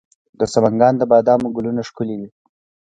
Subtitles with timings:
[0.39, 2.29] د سمنګان د بادامو ګلونه ښکلي دي.